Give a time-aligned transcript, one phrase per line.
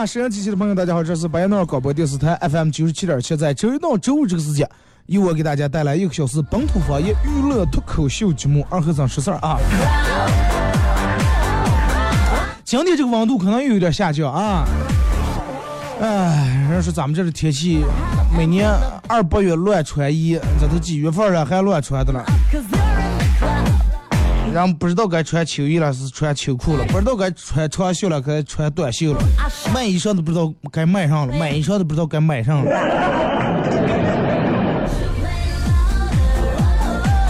[0.00, 4.66] 啊，沈阳机器的朋友，大家好，这是白彦淖尔广播电视台 FM 九十七点七，在周一到周五这个时间，
[5.04, 9.58] 由我给大家带来一个小时本土方言娱乐脱口秀节目《二和尚十四》啊。
[12.64, 14.64] 今天这个温度可能又有点下降啊。
[16.00, 17.84] 哎，人家说咱们这的天气，
[18.34, 18.70] 每年
[19.06, 22.24] 二八月乱穿衣，这都几月份了还乱穿的了。
[24.52, 29.20] 然后不知道该穿秋衣了，是穿秋裤了；不知道该穿长袖了，该穿短袖了。
[29.72, 32.70] 卖衣裳的不知道该卖上了，买衣裳的不知道该买上了。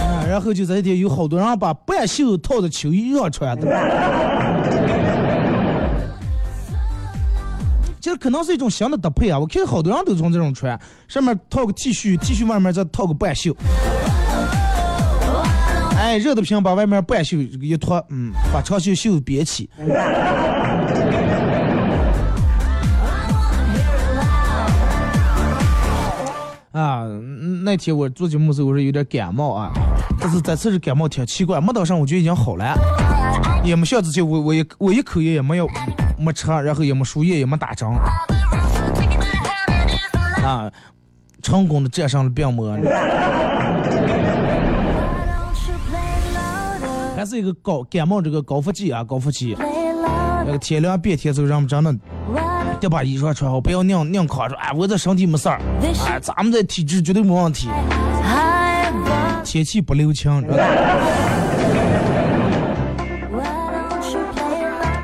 [0.01, 3.67] 啊，然后就这一天有好多人把半袖套在秋衣上穿的。
[8.01, 13.55] 其实可能是一种新的搭配啊，我看好多人都从这种穿，上面套个 T 恤，T 恤外面再套个半袖。
[16.11, 19.69] 哎，热的不行，把外面半袖一脱，嗯，把长袖袖子别起。
[26.73, 27.05] 啊，
[27.63, 29.71] 那天我做节目时候我是有点感冒啊，
[30.19, 32.77] 但是这次是感冒挺奇怪，没到上我就已经好了，
[33.63, 35.65] 也没像之前我我一我一口烟也没有
[36.17, 37.87] 没吃，然后也没输液也没打针，
[40.43, 40.69] 啊，
[41.41, 42.77] 成功的战胜了病魔。
[47.21, 51.95] 还是一个高感冒这个高发季啊，高发期，那个天凉变天之后，人们真的
[52.79, 55.61] 得把衣裳穿好，不要硬硬扛着，哎，我这身体没事儿，
[56.07, 57.69] 哎，咱们这体质绝对没问题，
[59.43, 60.41] 天气不留情。
[60.41, 60.63] 知道吧?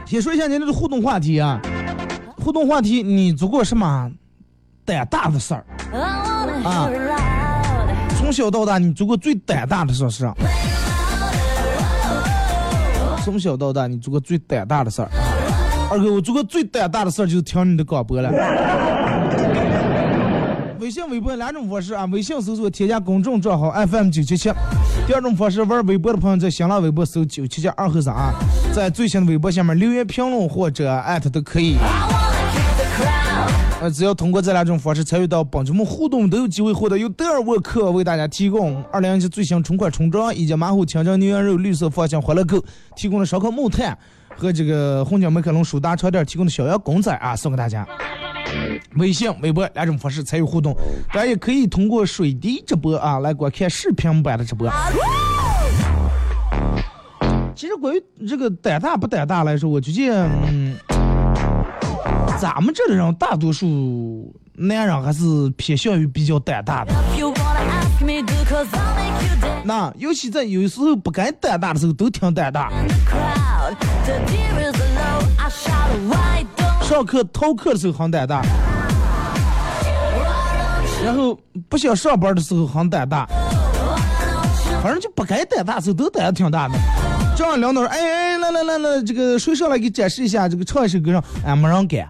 [0.08, 1.62] 先说一下您这个互动话题啊，
[2.44, 4.12] 互动话题，你做过什么
[4.84, 5.64] 胆大的事儿
[5.94, 6.90] Ah.
[6.90, 8.18] loud.
[8.18, 10.34] 从小到大，你做过最胆大的事儿是啥？
[13.28, 15.10] 从小到大，你做过最胆大的事儿？
[15.92, 18.32] 二哥，我做过最胆大的事儿就是听你的广播了。
[20.80, 24.50] 微信、微博两种方式啊，微信搜索添加公众账号 FM 九七七，
[25.06, 28.34] 第二种方式玩微博的朋友在新浪微博搜九七七二和三啊，
[28.74, 31.76] 在最新的微博下面留言评论或者艾特都可以。
[33.80, 42.60] 呃，只要通过这两种方式参与到本节目互动，都有机会获得由德尔沃克为大家提供二零一七最新春款春装以及马虎清蒸牛羊肉绿色方向欢乐购
[42.96, 43.96] 提供的烧烤木炭
[44.36, 47.88] 和这个红椒美凯龙舒达超店提供的小羊公仔啊，送给大家。
[48.96, 50.76] 微信、微博两种方式参与互动，
[51.10, 54.68] 大家也可以通过水滴直播啊来观看视频版的直播。
[57.54, 60.76] 其实关于这个胆大不胆大来说，我觉得，嗯，
[62.40, 66.94] 咱们这里人大多数男人还是偏向于比较胆大的。
[69.64, 72.72] 那尤其在有时候不该胆大的时候，都挺胆大。
[76.82, 78.42] 上课逃课的时候很胆大，
[81.04, 83.28] 然后不想上班的时候很胆大，
[84.82, 86.76] 反正就不该胆大的时候都胆子挺大的。
[87.36, 88.27] 这样领导说：“哎哎，
[88.64, 92.10] 来来来，这个谁上来给展示一下这个唱一首歌上，哎，没人敢。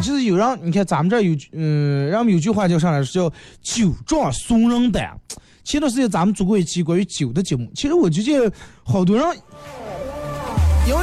[0.00, 3.06] 就是有人，你看咱们这儿有，嗯、人们有句话叫啥来着？
[3.12, 3.30] 叫
[3.62, 5.10] 酒壮怂人胆。
[5.62, 8.50] 前段时间咱们做过一期关于酒的节目，其实我觉得
[8.82, 9.24] 好多人，
[10.88, 11.00] 因为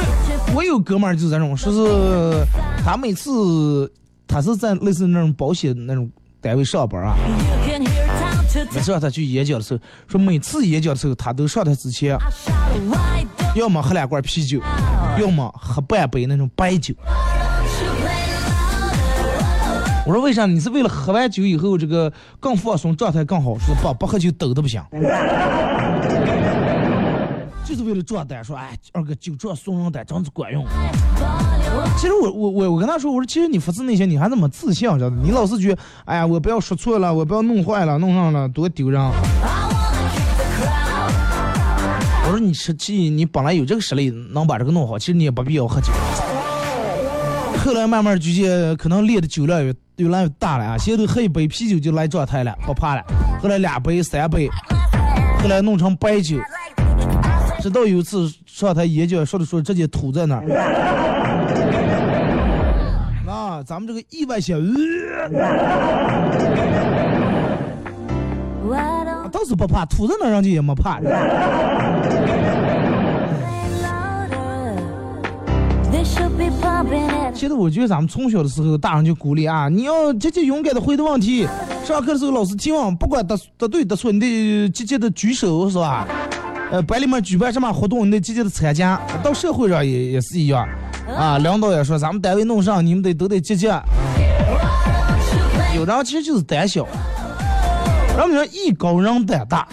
[0.54, 2.44] 我有哥们儿就是这种，说是
[2.84, 3.90] 他每次
[4.26, 7.34] 他是在类似那种保险那种单位上班啊，You
[7.66, 12.16] can hear town to 每次他去演讲的时候，说每次演讲的时候，他都上台之前，
[13.56, 14.60] 要么喝两罐啤酒，
[15.20, 16.94] 要么喝半杯那种白酒。
[20.06, 20.46] 我说为啥？
[20.46, 22.10] 你是为了喝完酒以后这个
[22.40, 23.58] 更放松，状态更好？
[23.58, 24.80] 说不不喝酒抖的不行，
[27.88, 28.44] 为了壮胆。
[28.44, 30.64] 说哎，二哥酒壮怂人胆，真是管用。
[31.96, 35.10] 其实我我我我跟他说，我说其实你发自内心你还是没自信，知道。
[35.10, 39.00] 你老是觉得，哎呀，我不要说错了，我不要弄坏了，弄上了多丢人。
[42.24, 45.90] 我说你实际你本来有这个实力能把这个弄好，其实你也不必要喝酒。
[47.64, 53.02] 后来慢慢逐渐可能练的酒量越越来越大了啊，现在都喝一杯啤酒就来状态了，不怕了。
[53.42, 54.48] 后来两杯三杯，
[55.42, 56.38] 后来弄成白酒，
[57.60, 60.44] 直到有一次上台演讲说的说着直接吐在那儿。
[63.28, 64.56] 啊，咱们这个意外险，
[68.70, 70.98] 呃、倒是不怕，吐在那儿人家也没怕。
[77.34, 81.46] 其实我觉得咱们从小的时候，大人就鼓励啊，你要积极勇敢的回答问题。
[81.84, 86.06] 上课的时候，老师提问，不管答答对答错，你得积极的举手，是吧？
[86.70, 89.00] 呃，班里面举办什么活动，你得积极的参加。
[89.22, 90.68] 到社会上也也是一样，
[91.16, 93.66] 啊，领导也说咱们单位弄上，你们得都得积极。
[95.74, 96.86] 有人其实就是胆小，
[98.16, 99.66] 然后你说艺高人胆大，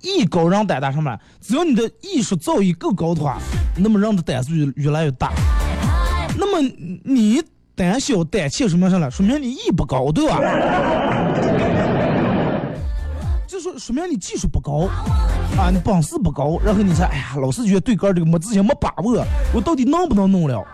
[0.00, 1.16] 艺高人胆大什么？
[1.40, 3.38] 只要你的艺术造诣够高的话，
[3.76, 5.30] 那么人的胆子就越来越大。
[6.36, 6.68] 那么
[7.04, 7.40] 你
[7.76, 9.08] 胆小胆怯说明啥了？
[9.10, 10.40] 说明你艺不高，对吧？
[13.60, 14.88] 就说说明你技术不高
[15.58, 16.58] 啊，你本事不高。
[16.64, 19.22] 然后你才，哎呀，老是觉得对杆这个没自信、没把握，
[19.52, 20.64] 我到底能不能弄了？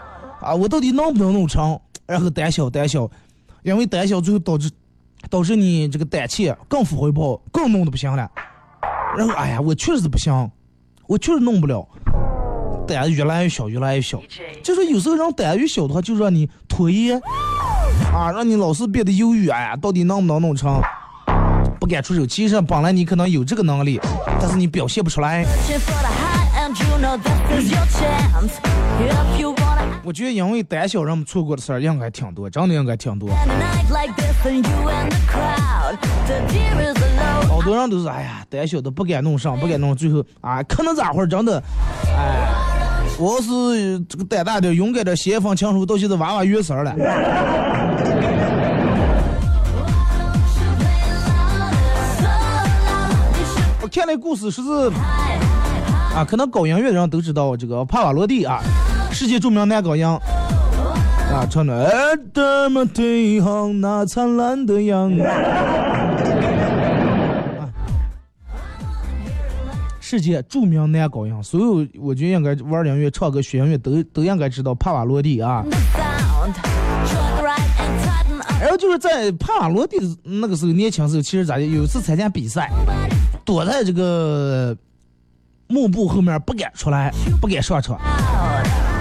[0.40, 1.78] 啊，我到底能不能弄成？
[2.06, 3.10] 然后胆小胆小，
[3.64, 4.70] 因为胆小最后导致
[5.28, 8.30] 导致你这个胆怯更负回报，更弄得不行了。
[9.18, 10.48] 然后哎呀，我确实是不行，
[11.08, 11.86] 我确实弄不了。
[12.86, 14.22] 胆子越来越小，越来越小。
[14.62, 17.20] 就说有时候让胆子越小的话，就让你拖延
[18.14, 19.48] 啊，让你老是变得犹豫。
[19.48, 20.80] 哎呀，到底能不能弄成？
[21.86, 22.26] 不敢出手。
[22.26, 24.00] 其实本来你可能有这个能力，
[24.40, 25.46] 但是你表现不出来。
[30.02, 33.30] 我觉得因为胆小，人们错过的事儿应该挺多，真的应该挺多。
[37.48, 41.62] 好多人都是哎呀，胆小的不敢弄上，不敢弄，最后啊，可能咋会儿，真的，
[42.18, 42.48] 哎，
[43.16, 46.92] 我是这个胆大点，勇敢点，先锋枪手，到现在娃娃约色了。
[53.96, 54.70] 看那故事说是
[56.14, 58.60] 啊，可能搞音乐的人都知道这个帕瓦罗蒂啊，
[59.10, 60.20] 世界著名男高音啊，
[61.48, 65.26] 唱的《爱的么对航那灿烂的阳光》。
[69.99, 75.64] 世界著名男高音，所有我觉得应该玩音乐、唱歌、学音乐都都应该知道帕瓦罗蒂啊。
[78.60, 82.70] 然后就是在帕瓦罗蒂的那个时候年轻时候，其实咋的，有一次参加比赛，
[83.46, 84.76] 躲在这个
[85.69, 87.10] 幕布后面不敢出来，
[87.40, 87.99] 不敢上场。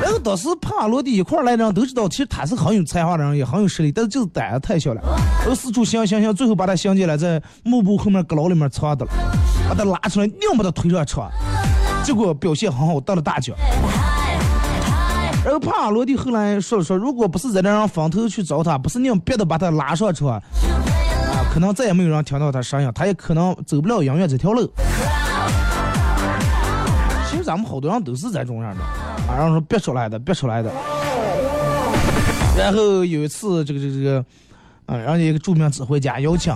[0.02, 5.02] 然后当时帕瓦罗蒂一块来的人都知道，其实他是很有才华的人，也很有实力，但是就是胆子太小了。
[5.40, 9.12] 然后四处想想想，最后把他想起来，在幕布后面阁楼里面藏的了，
[9.68, 11.32] 把他拉出来，硬把他推上场，
[12.04, 13.56] 结果表现很好，得了大奖。
[15.44, 20.40] 然后帕瓦罗蒂后来说了说，如果不是在那让风头去找他，不是硬逼的把他拉上车，
[21.56, 24.70] 可能再也没有人听到他声音，他也可能走不了音乐这条路。
[27.32, 30.70] 其实咱们好多人都是这种样的，啊，让人说逼出来的，逼出来的。
[32.58, 34.26] 然后有一次，这个这个这个，
[34.86, 36.54] 啊，人家一个著名指挥家邀请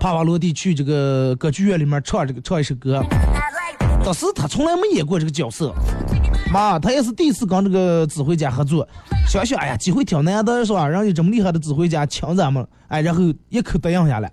[0.00, 3.00] 帕瓦罗蒂去这个歌剧院里面唱这个唱一首歌，
[4.04, 5.72] 当时他从来没演过这个角色，
[6.52, 8.86] 妈，他也是第一次跟这个指挥家合作，
[9.28, 10.88] 想想，哎呀，机会挺难得，是吧？
[10.88, 14.32] 人家这么厉害的指挥家请咱们，哎，然后一口答应下来。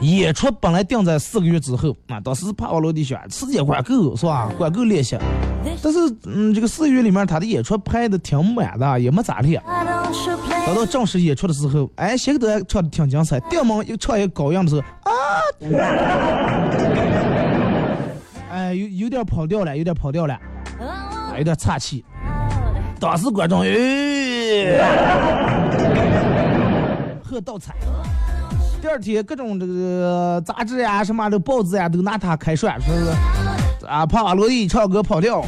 [0.00, 4.48] 演出本来定在四个月之后，啊，当时帕瓦罗蒂选时间管够，是吧？
[4.56, 5.18] 管够练习，
[5.82, 9.60] 但是，嗯，这个四个月里面他的演出排的挺满的，也没咋练。
[10.64, 13.40] 等到正式演出的时候，哎，谁个都还唱的挺精彩。
[13.50, 15.12] 电门又唱一个高音的时候，啊，
[18.58, 20.34] 哎，有有点跑调了，有点跑调了，
[20.80, 22.04] 啊，有点岔气。
[22.98, 24.80] 当时观众，哎，
[27.22, 27.76] 喝倒彩。
[28.82, 35.40] 第二天，各种这个杂志呀、什么的报纸呀，都拿他开涮，说是啊，帕瓦罗蒂唱歌跑调。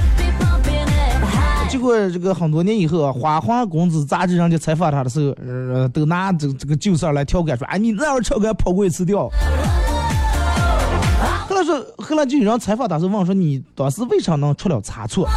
[1.68, 9.28] 结果这个很多年以后啊，花花公子杂志上去采访他的时候，呃，都拿这这个旧事儿来调侃说，哎，你那会唱歌跑过一次调。
[11.98, 15.28] 后来，就有人采访当时问说，你当时为啥能出了差错？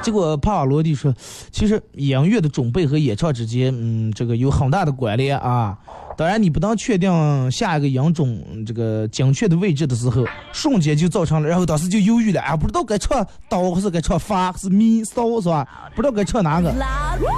[0.00, 1.12] 结果帕瓦罗蒂说，
[1.50, 5.76] 其实音乐的准备和演唱之间，嗯，这个有很大的关联啊。
[6.16, 15.66] 当然，你不当确定下一个音准这个精确的位置的时候，瞬间就造成了，然后当时就犹豫了，啊，不知道该唱 do 还是该唱发，是咪嗦是吧？
[15.94, 16.72] 不知道该唱哪个，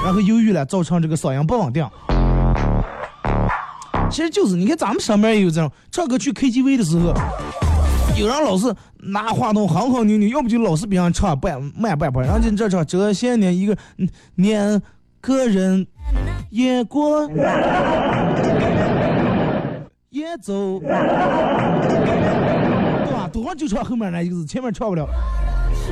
[0.04, 1.86] 然后犹豫了，造成这个嗓音不稳定。
[4.10, 7.14] 其实就是，你看咱们身边也有这种，唱歌去 KTV 的时候，
[8.18, 13.76] 有人老是拿话筒哼哼扭扭，要不就老是别人唱半慢半拍，然后就这唱这些年一个
[14.34, 14.82] 年
[15.20, 15.86] 个人
[16.50, 17.30] 也过
[20.10, 20.88] 也走， 对
[23.12, 23.28] 吧？
[23.32, 25.06] 多少就唱后面那一个字，前面唱不了。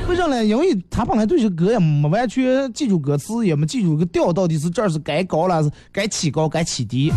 [0.07, 0.43] 为啥呢？
[0.43, 7.11] 因为他本来对这歌也没完全记住歌词，也没记住个调到底是这是该高了，是该起高该起低。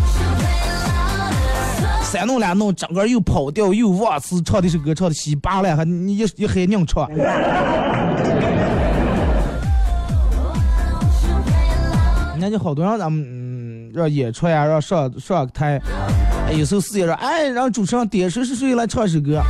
[2.13, 7.09] 三弄两弄，整个又跑调又忘词，唱的是歌唱的稀巴烂，还你也也还硬唱。
[12.35, 15.81] 你看，就好多让咱们嗯让演出呀，让上上台，
[16.47, 19.41] 哎，有时候事业说，哎，让主持人点谁谁谁来唱首歌，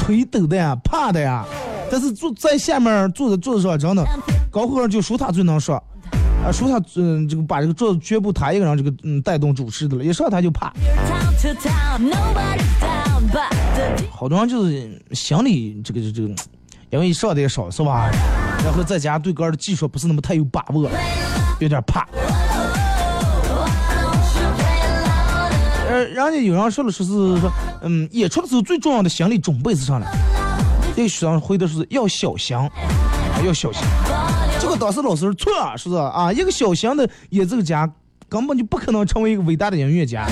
[0.00, 1.44] 腿抖的呀，怕的呀。
[1.88, 4.04] 但是坐在下面坐着坐着上，真的，
[4.50, 5.80] 高和尚就说他最能说，
[6.44, 10.72] 啊，说他嗯这个把这个桌子全部他一个人这个嗯带动主持的了，一上他就怕。
[14.10, 16.28] 好多人就是心里这个这个，
[16.90, 18.10] 因为上的也少是吧？
[18.64, 20.90] 然后再加上对歌的技术不是那么太有把握，
[21.60, 22.06] 有点怕。
[25.88, 30.06] 呃，人家有人说了，说是说，嗯，演出的时候最重要的心理准备是啥呢？
[30.96, 32.56] 这个学生回的是要小心，
[33.44, 33.82] 要小心。
[34.76, 36.32] 当时老师错，是不是啊？
[36.32, 37.90] 一个小型的演奏家
[38.28, 40.26] 根本就不可能成为一个伟大的音乐家。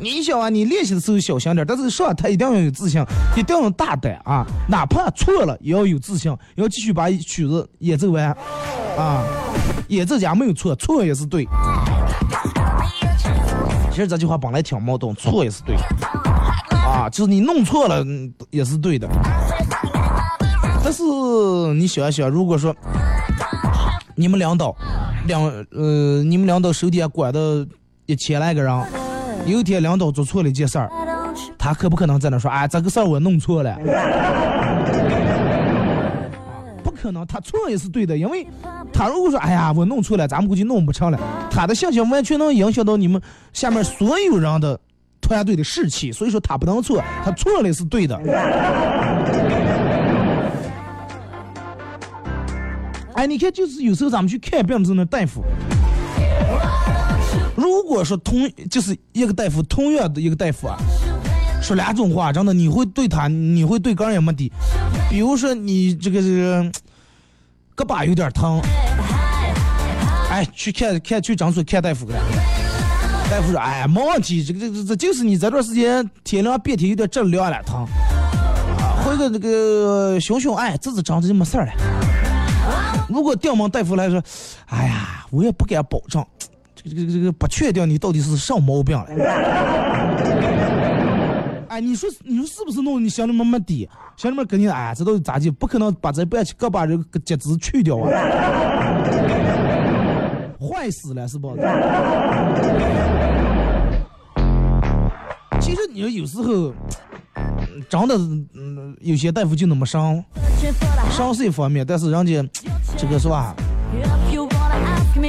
[0.00, 3.04] 你想啊，你练习的时候小心点，但是上台一定要有自信，
[3.36, 4.44] 一定要大胆啊！
[4.68, 8.26] 哪怕错了也要有自信，要继续把曲子演奏完
[8.98, 9.22] 啊！
[9.88, 11.46] 演奏家没有错，错也是对。
[13.90, 15.76] 其实这句话本来挺矛盾，错也是对
[16.72, 18.04] 啊，就是你弄错了
[18.50, 19.08] 也是对的。
[20.82, 21.02] 但是
[21.74, 22.74] 你想一想，如果说
[24.14, 24.74] 你们领导
[25.26, 25.42] 两
[25.72, 27.66] 呃，你们领导手底下管的
[28.06, 28.72] 一千来个人，
[29.46, 30.90] 有一天领导做错了一件事儿，
[31.58, 33.76] 他可不可能在那说，哎，这个事儿我弄错了？
[36.82, 38.46] 不可能，他错也是对的，因为
[38.92, 41.18] 他如果说，哎呀，我弄错了，咱们估计弄不成了，
[41.50, 43.20] 他的形象完全能影响到你们
[43.52, 44.78] 下面所有人的
[45.20, 48.16] 团队的士气，所以说他不能错，他错了也是对的。
[53.14, 55.44] 哎，你看，就是有时候咱们去看病的时候，大夫，
[57.56, 60.76] 如果说同就是一个大夫，同样的一个大夫啊，
[61.62, 64.52] 说两种话，真的你会对他，你会对个人也没底。
[65.08, 66.64] 比如说你这个这个
[67.76, 68.60] 胳膊有点疼，
[70.28, 72.18] 哎，去看看去诊所看大夫去了。
[73.30, 77.86] 大夫说，哎，没问题，这个这这这就是你这段时间天凉变天有点着凉了疼，
[78.76, 81.72] 啊回个这个熊熊，哎，这是长着就没事了。
[83.08, 84.22] 如果调门大夫来说，
[84.66, 86.24] 哎呀，我也不敢保证，
[86.74, 89.06] 这个这个这个不确定你到底是什么毛病了。
[91.68, 93.88] 哎，你说你说是不是弄你心里面没底？
[94.16, 95.50] 心里面肯定哎，这到底咋地？
[95.50, 98.08] 不可能把这半胳膊这个截肢去掉啊！
[100.60, 101.56] 坏死了是不？
[105.60, 106.72] 其实你说有时候。
[107.88, 108.16] 真的，
[108.54, 110.24] 嗯，有些大夫就那么伤，
[111.10, 112.42] 伤是一方面，但是人家
[113.04, 113.54] 这个是吧，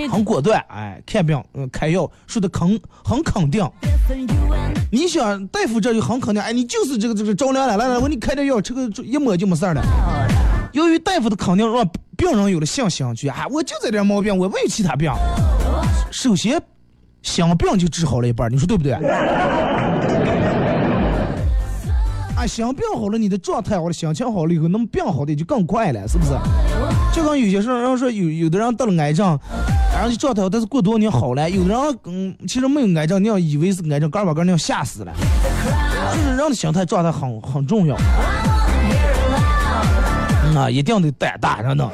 [0.10, 3.70] 很果断，哎，看病，嗯，开药说的肯很肯定。
[4.90, 9.84] 你想大夫这就很肯定，哎，你就是这个这个着凉了，来来，我给你开点药，这个一抹就没事了。
[10.72, 15.12] 由于大夫的肯定，让病人有了信心，去啊，我就这点毛病，我没有其他病。
[16.12, 16.62] 首先，
[17.24, 18.94] 想病就治好了一半，你说对不对？
[22.48, 26.32] 想，病好了，你的状态好了，心情好了以后，那么病好的就更快了，是不是？
[27.14, 29.38] 就跟有些时候，人说有有的人得了癌症，
[29.94, 35.14] 然后就状态好，但是过多年好了；有的人嗯，其实没有癌症，你要以为是癌症，刚把个那样吓死了。
[36.14, 37.96] 就是人的心态状态很很重要。
[40.56, 41.90] 啊，一定得胆大着呢。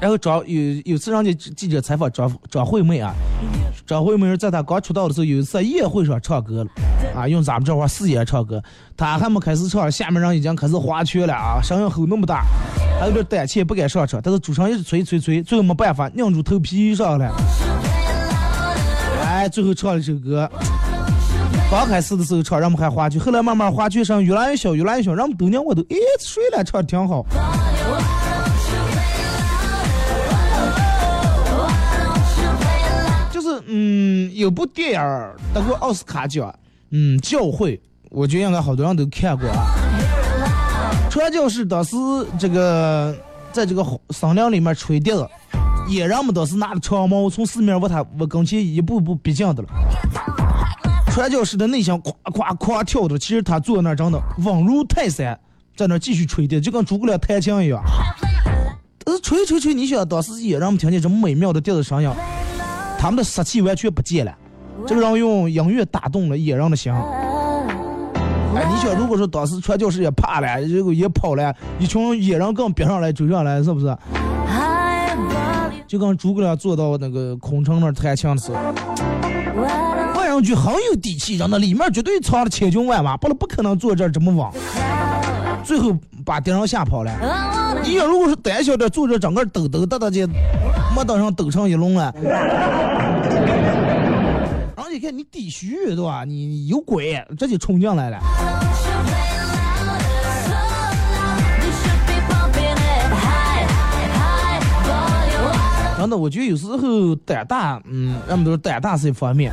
[0.00, 3.14] 然后张有有次人家记者采访张张惠妹啊，
[3.86, 6.70] 张惠妹在她刚出道的时候，有一次在宴会上唱歌了，
[7.14, 8.62] 啊，用咱们这话四爷唱歌，
[8.96, 12.44] 他还没开始唱，下面人已经开始划拳了啊，声音吼那么大，
[12.98, 17.30] 还有点胆怯，不敢上场，但是主唱一直催催催，最后没办法，硬住头皮上了，
[19.22, 20.50] 哎，最后唱了一首歌。
[21.70, 27.24] 刚开始的时候唱，人们还划拳，后来慢慢划拳声越来越小，越来越小，人们都娘我都，哎，睡了，唱的挺好。
[33.66, 35.00] 嗯，有部电影
[35.52, 36.54] 得过奥斯卡奖，
[36.90, 37.80] 嗯，教会，
[38.10, 39.74] 我觉得应该好多人都看过啊。
[41.10, 41.96] 传教士当时
[42.38, 43.16] 这个
[43.52, 45.28] 在这个森林里面吹笛子，
[45.88, 49.68] 野人们当时拿着长矛从四面往他往跟前一步步逼近的了。
[51.12, 55.38] 传教士的内心夸夸夸跳的，其实他坐那儿真的稳如泰山，
[55.76, 57.80] 在那儿继续吹笛，就跟诸葛亮弹琴一样。
[59.04, 62.10] 但是吹吹吹，你想当时野人们听见这么美妙的笛子声音，
[62.98, 64.32] 他们的杀气完全不见了。
[64.86, 66.92] 这个人用音乐打动了野人的心。
[66.92, 73.96] 哎，你想，如果说当时传教士也怕了，这个也跑了，一群野人更逼上来追上来，是不是？
[75.86, 78.58] 就跟诸葛亮坐到那个空城那儿弹琴的时候，
[80.14, 84.46] 看上去很有底气，让那里面绝对藏了千军万马，不然不可能坐这儿这么稳。
[85.62, 87.12] 最后把敌人吓跑了。
[87.82, 90.28] 你想如果是胆小点，坐这整个抖抖哒哒的，
[90.94, 92.14] 没等上抖成一龙了。
[94.76, 96.24] 然后你看你底虚对吧？
[96.24, 98.18] 你有鬼，这就冲进来了。
[105.98, 109.50] 真的，我觉得有时候胆大，嗯，人们都说胆大是一方面，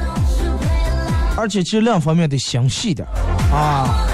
[1.37, 3.07] 而且其实两方面得详细点
[3.53, 4.05] 啊。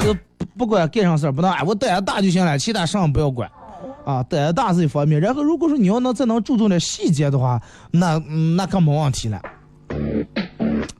[0.00, 0.16] 这
[0.56, 3.50] 不管干啥事儿，不能哎我胆大就行了，其他啥不要管。
[4.10, 7.60] 啊，胆大是一方面，然后如果说你要能再能注重点细节的话，
[7.92, 8.18] 那
[8.56, 9.40] 那更没问题了。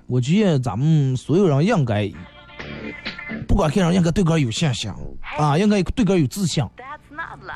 [0.07, 2.09] 我觉得咱们所有人应该，
[3.49, 4.91] 不管干啥应该对个有信心
[5.39, 6.65] 啊，应该对个有自信，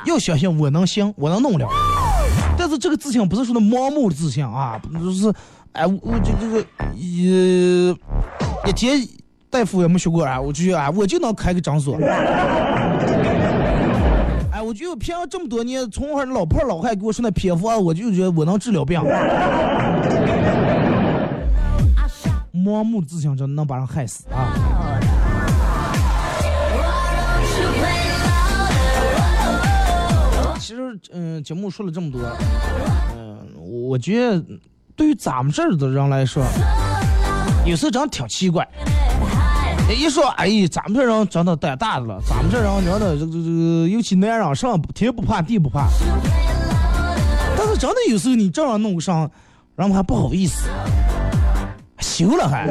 [0.05, 1.67] 要相信我能行，我能弄了。
[2.57, 5.33] 但是这个自信不是说的盲目的自信啊，就是
[5.73, 6.65] 哎我这这个
[6.95, 7.89] 一
[8.65, 8.99] 一天
[9.49, 11.97] 大夫也没学过啊，我就觉得啊我就能开个诊所。
[14.75, 18.99] 哎，我就凭这么多年，从我老婆老汉给我说那偏方，我就觉得我能治了病。
[22.51, 24.99] 盲目自信真能把人害死啊！
[30.59, 32.19] 其实，嗯，节目说了这么多，
[33.15, 33.37] 嗯，
[33.87, 34.43] 我觉得
[34.95, 36.43] 对于咱们这儿的人来说，
[37.65, 38.67] 有时候真的挺奇怪。
[39.93, 45.87] 一说，哎呀，咱们这人真的胆大的了，咱们这人真的这这这，尤其男人上天不怕地不怕。
[47.57, 49.29] 但是真的有时候你这样弄上，
[49.75, 50.67] 人们还不好意思，
[51.99, 52.67] 羞了还。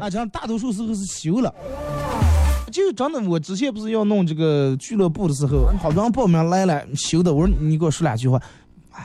[0.00, 1.54] 啊，这样大多数时候是羞了。
[2.72, 7.32] 就真的，我之前不是要弄这个俱乐部的时候，好多人报名来了，羞的。
[7.32, 8.40] 我说你给我说两句话。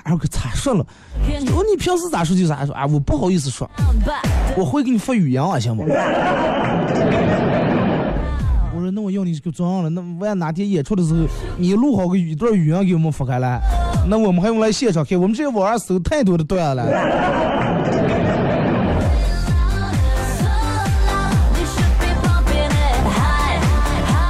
[0.03, 0.85] 二哥咋说了？
[1.55, 2.85] 我你平时咋说就咋说啊！
[2.85, 3.69] 我不好意思说，
[4.55, 5.83] 我会给你发语音啊，行不？
[8.75, 11.19] 我说那我要你个装了，那万一哪天演出的时候，
[11.57, 13.59] 你录好个一段语音给我们发开来，
[14.07, 15.19] 那我们还用来现场看？
[15.19, 16.85] 我们这些网上搜太多的段了。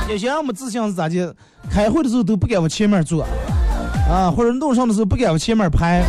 [0.10, 1.36] 有些人没自信是咋的？
[1.70, 3.24] 开会的时候都不敢往前面坐。
[4.10, 6.04] 啊，或者弄上的时候不敢往前面排，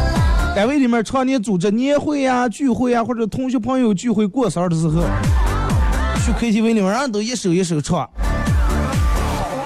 [0.57, 5.03] 单位里面常年组织年会呀、聚会呀，或者同学朋友聚会过生日的时候，
[6.25, 8.09] 去 KTV 里面，人都一首一首唱。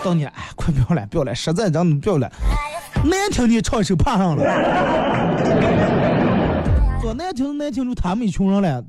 [0.02, 2.28] 到你，哎，快不要了，不要了，实在咱们不要了，
[3.04, 4.44] 难听的唱一首怕上了，
[7.00, 8.84] 说难听难听出他们一群人了。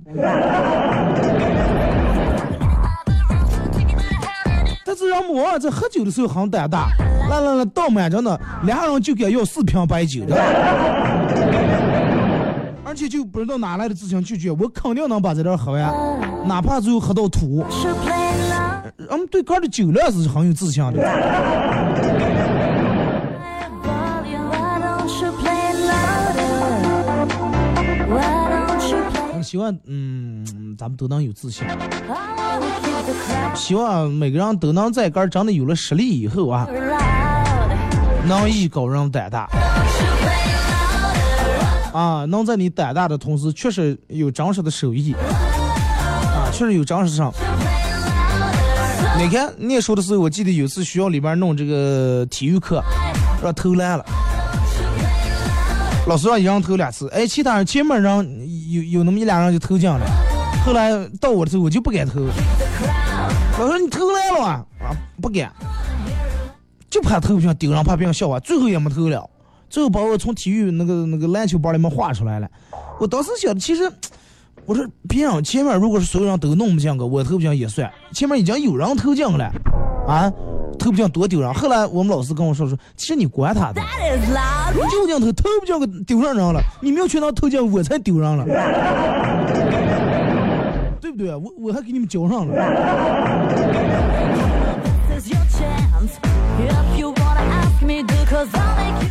[4.83, 6.87] 但是人们往往在喝酒的时候很胆大。
[7.29, 10.35] 来来来，倒满着呢，俩人就该要四瓶白酒的，
[12.83, 15.93] 而且就不知道哪来的自信，拒绝我肯定能把这点喝完，
[16.45, 17.65] 哪怕最后喝到吐。
[19.09, 22.14] 俺们对哥的酒量是很有自信的。
[29.45, 31.65] 希望嗯，咱们都能有自信。
[33.55, 36.67] 希望每个人都能在杆儿真的有了实力以后啊。
[38.27, 39.47] 能艺高人胆大
[41.93, 42.25] 啊！
[42.25, 47.31] 能在你胆大的同时，确实有真实的手艺啊，确实有真实上。
[49.17, 52.83] 你看念书的时候，我记得有次学校里边弄这个体育课，
[53.43, 54.03] 让偷懒了，
[56.07, 60.05] 老师让一人投两次，哎，其他人前面人有有那么一两人就投进了，
[60.65, 62.21] 后来到我的时候我就不敢投。
[62.21, 64.65] 我说你投来了啊？
[64.81, 65.51] 啊，不敢，
[66.89, 69.29] 就怕投不上，丢上怕别人笑话，最后也没投了，
[69.69, 72.47] 最后把我从体育那个那个篮球班里面划出来了。
[72.99, 73.91] 我当时想，其实
[74.65, 79.51] 我说别人前面如果是所有人都弄不进个，我投不进也算，前面已经有人投进了，
[80.07, 80.31] 啊。
[80.85, 81.51] 投不进多丢人。
[81.51, 83.81] 后来我们老师跟我说说，其实你管他的，
[84.71, 86.61] 你就进投，投不进个丢上人了。
[86.79, 88.45] 你没有去那投进，我才丢人了，
[91.01, 91.33] 对不对？
[91.33, 92.53] 我我还给你们交上了。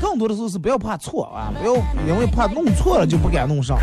[0.00, 1.74] 更多的时候是不要怕错啊，不要
[2.06, 3.76] 因为怕弄错了就不敢弄上。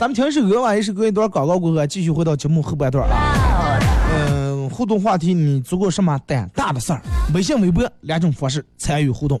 [0.00, 3.71] 咱们听一首歌吧，一首歌一段广告过后，继续回到节目后半段啊。
[4.72, 7.02] 互动话题你做过什么胆大的事儿？
[7.34, 9.40] 微信、微博两种方式参与互动。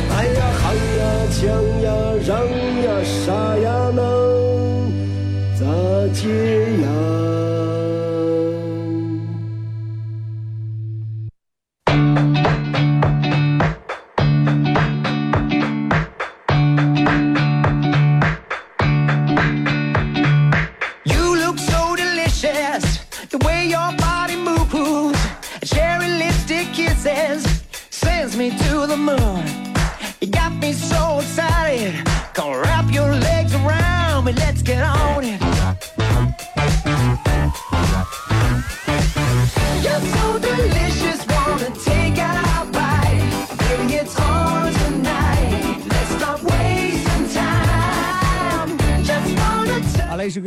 [1.41, 1.49] 想
[1.81, 1.91] 呀，
[2.23, 2.45] 让
[2.83, 4.93] 呀，啥呀，能
[5.55, 5.65] 咋
[6.13, 6.29] 接
[6.83, 7.40] 呀？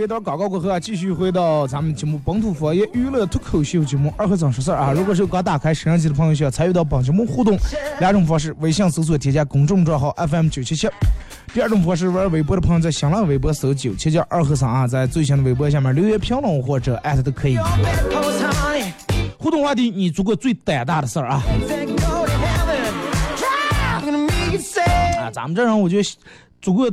[0.03, 4.93] 一段广告过后啊，继续回到咱们节目本土方言娱乐脱口秀节目二和尚说事儿啊。
[4.93, 7.57] 如果是刚打开摄像机的朋友，需要参与到本节目互动，
[8.01, 10.89] 两种方式：微信搜索添加公众账号 FM 九七七；
[11.53, 17.57] 第二种方式，玩微博的朋友在新浪微博搜九七七二和尚啊，在最新的微博下面留言评论或者艾特都可以。
[19.39, 21.43] 互动话题：你做过最胆大的事儿啊？
[25.21, 26.09] 啊，咱们这人我觉得
[26.61, 26.91] 做过。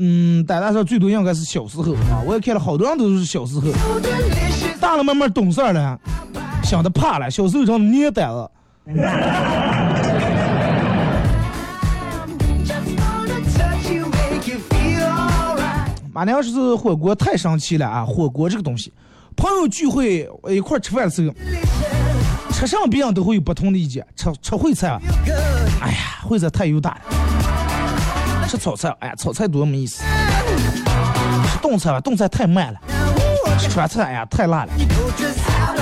[0.00, 3.68] 嗯，胆大事最多应该是小时候啊，我也看了好多人都是小时候，
[4.80, 5.98] 大了慢慢懂事儿了，
[6.62, 8.48] 想的怕了，小时候真的捏胆子。
[16.12, 18.04] 马娘是火锅太神奇了啊！
[18.04, 18.92] 火锅这个东西，
[19.36, 21.34] 朋友聚会一块吃饭的时候，
[22.52, 24.96] 吃上别人都会有不同的意见，吃吃烩菜，
[25.80, 27.17] 哎呀，烩菜太油大了。
[28.48, 30.02] 吃炒菜，哎呀，炒菜多没意思。
[31.52, 32.80] 吃冻菜吧，冻菜太慢了。
[33.58, 34.72] 吃川菜，哎呀，太辣了。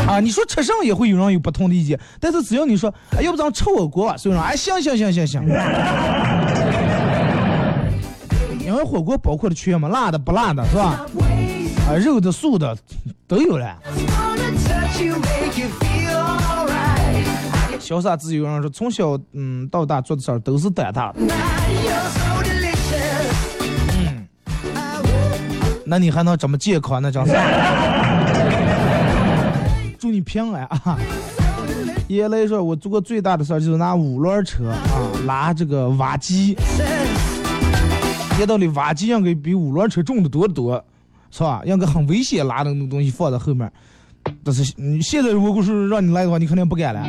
[0.08, 5.42] 啊，你说吃上也会有人有不同的意见，但是只要你说，哎，要不咱吃火锅吧，所以说，哎，行行行行行。
[8.64, 11.06] 因为火锅包括的全嘛，辣的不辣的是吧？
[11.88, 12.76] 啊，肉的素的
[13.28, 13.76] 都有了。
[17.78, 21.20] 潇洒自由人说，从小嗯到大做的事儿都是胆大的。
[25.86, 27.00] 那你还能怎么健康？
[27.00, 27.32] 那真是。
[29.98, 30.98] 祝你平安啊！
[32.08, 34.76] 爷来说，我做过最大的事儿就是拿五轮车啊
[35.24, 36.56] 拉这个挖机。
[38.36, 40.84] 街道里挖机应该比五轮车重的多得多，
[41.30, 41.62] 是吧？
[41.64, 43.70] 应该很危险，拉的那种东西放在后面。
[44.44, 47.02] 但是你现在如果是让你来的话，你肯定不敢了。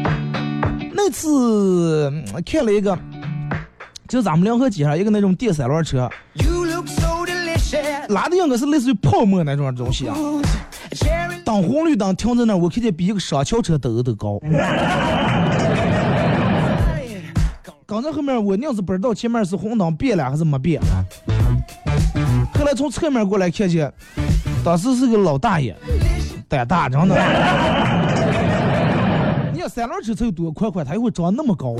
[0.93, 2.11] 那次
[2.45, 2.97] 看了一个，
[4.07, 6.09] 就咱们两河街上一个那种电三轮车。
[8.09, 10.15] 拉的应该是类似于泡沫那种东西啊，
[11.43, 14.39] 等红绿灯停在那儿，我看见比一个双桥车都都高。
[17.85, 20.81] 刚在后面，我硬是不知道前面是红灯变了还是没变。
[22.53, 23.91] 后来从侧面过来看见，
[24.63, 25.75] 当时是个老大爷，
[26.49, 27.15] 胆大着呢。
[29.53, 31.75] 你看三轮车才有多宽宽，他又会长那么高。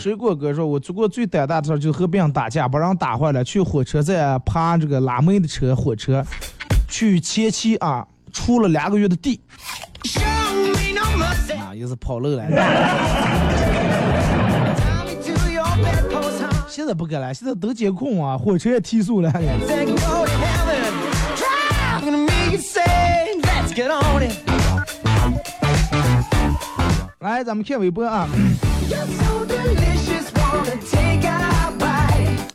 [0.00, 6.24] 水果哥说：“我做过最胆大的事就是和别人打架，把人打坏了，去火车站爬这个拉煤的车，火车
[6.88, 9.38] 去前期啊，出了两个月的地，
[11.58, 12.42] 啊，也是跑路了。
[16.66, 19.30] 现在不敢了，现在都监控啊，火车也提速了。
[27.18, 28.26] 来，咱们看微博啊。”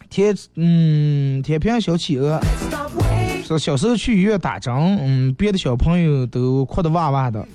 [0.09, 2.39] 天，嗯，天平小企鹅。
[3.43, 7.45] 说小时候去医院打针，嗯，别的小朋友都哭的哇哇的，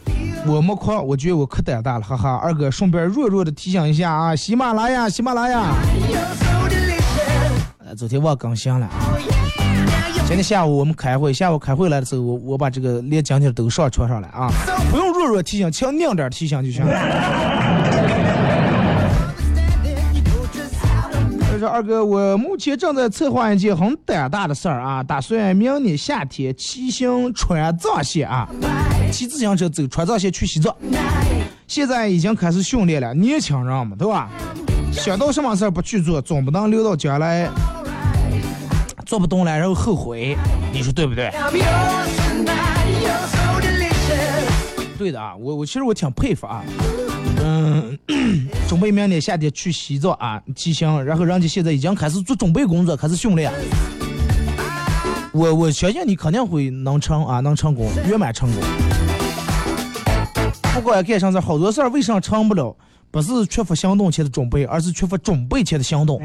[0.47, 2.37] 我没哭，我觉得我可胆大了，哈哈。
[2.37, 5.75] 二哥顺便弱弱的提醒一下啊，喜马拉雅，喜马拉雅，
[7.79, 8.89] 呃，昨天忘更新了，
[10.29, 14.49] 今天下午我们开会，下午开会来的时候，我我把这个连今天都上传上来啊，
[14.93, 16.87] 不用弱弱提醒，强硬点提醒就行。
[16.87, 17.50] 了。
[21.71, 28.49] 二哥，我目前正在策划一件很胆大的事儿啊，打算明年夏天骑行川藏线啊，
[29.13, 30.75] 骑自行车走川藏线去西藏。
[31.69, 34.29] 现在已经开始训练了，年轻人嘛，对吧？
[34.93, 37.49] 想到什么事儿不去做，总不能留到将来
[39.07, 40.37] 做不动了，然后后悔，
[40.73, 41.33] 你说对不对？
[44.99, 46.63] 对的啊，我我其实我挺佩服啊，
[48.69, 53.53] 准备明年夏天去西藏啊骑行，然后人家现在已经开始做准备工作，开始训练。
[55.33, 58.63] 我我相信你肯定会能成啊，能成功，圆满成功。
[60.75, 62.77] 不管干啥事，好多事儿为啥成不了？
[63.13, 66.21] 不是缺乏行动前的准备，而是缺乏准备前的行动。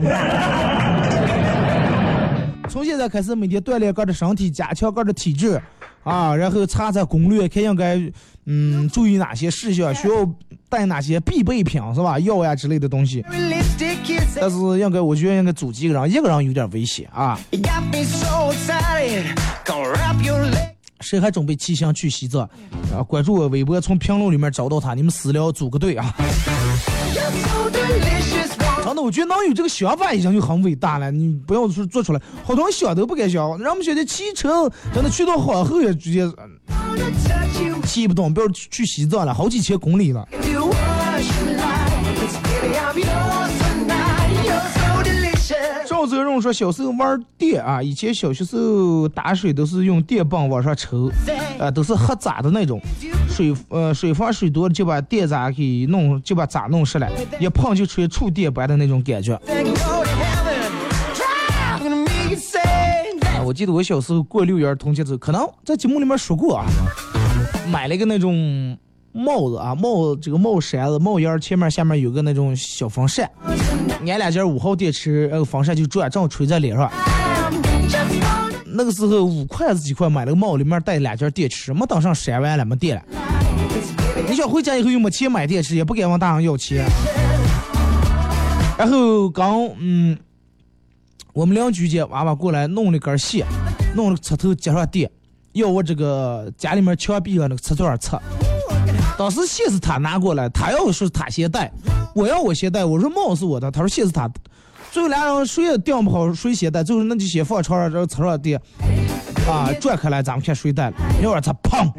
[2.69, 5.60] 从现在开始，每天锻炼个的身体，加强个的体质，
[6.06, 8.00] 啊，然后查查攻略，看应该
[8.46, 10.26] 嗯注意哪些事项，需要
[10.70, 12.18] 带哪些必备品，是吧？
[12.20, 13.26] 药呀之类的东西。
[14.39, 17.39] 但是应该，我觉得应该组几个人，一个人有点危险啊。
[21.02, 22.41] 谁还准备骑行去西藏？
[22.94, 26.13] 啊，关注我微博，从评论里面找到他，你们私聊组个队啊。
[28.95, 31.12] 真的，我觉得能有这个想法已经就很伟大了。
[31.12, 33.45] 你不要说做出来，好多人想都不敢想。
[33.60, 36.25] 让我们觉得骑车，真的去到皇后也直接
[37.84, 40.25] 骑不动，不要去西藏了，好几千公里了。
[46.06, 51.10] 赵泽荣说，小时候玩电啊，以前小学时候打水都是用电棒往上抽，
[51.58, 52.80] 啊，都是黑渣的那种，
[53.28, 59.34] 水呃水房水多了就把电渣给弄，就把渣弄湿了，一碰就出现触电般的那种感觉。
[59.34, 59.41] 啊，
[63.44, 66.68] 我记得我小时候过六一儿童节时候，可能在节目里面说过啊，
[67.68, 68.78] 买了一个那种
[69.15, 73.32] 帽子啊，帽这个帽扇子，帽檐前面下面有个那种小风扇，
[74.01, 76.91] 安两节五号电池，然后风扇就转，正好吹在脸上。
[78.65, 83.04] 那个时候五块还是几块买了个帽，里面带两节电池，没等上扇完了，没电了。
[84.28, 86.86] 你想回家以后又没钱买电池，也不敢问大人要钱。
[88.78, 90.17] 然后刚嗯，
[91.32, 93.47] 我们邻居家娃娃过来弄了根线，
[93.95, 95.10] 弄了个插头接上电，
[95.54, 98.21] 要我这个家里面墙壁上那个插座儿插。
[99.17, 101.71] 当时线是他拿过来，他要说他先带，
[102.13, 104.30] 我要我先带，我说帽是我的，他说线是他，
[104.91, 108.60] 最后俩人谁也定不好谁先带，最后那就先放床上，然后插上电，
[109.47, 111.89] 啊，转开来咱们看谁带了，一会儿他砰，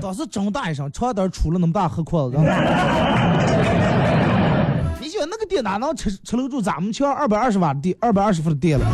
[0.00, 2.38] 当时真大一声，床单出了那么大黑裤子，
[4.98, 8.86] 你想那个电哪能吃吃得住咱们墙二百二十瓦的电，二百二十伏的电了？